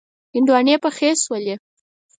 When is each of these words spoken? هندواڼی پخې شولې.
هندواڼی 0.35 0.75
پخې 0.83 1.09
شولې. 1.23 1.55